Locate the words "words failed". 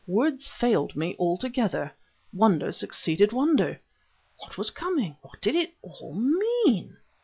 0.07-0.95